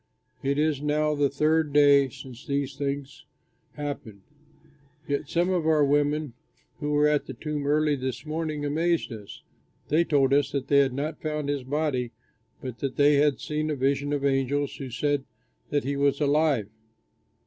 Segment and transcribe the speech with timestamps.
[0.41, 3.23] It is now the third day since these things
[3.73, 4.23] happened.
[5.07, 6.33] Yet some of our women
[6.79, 9.43] who were at the tomb early this morning, amazed us.
[9.89, 12.13] They told us that they had not found his body
[12.63, 15.23] but that they had seen a vision of angels who said
[15.69, 16.67] that he was alive.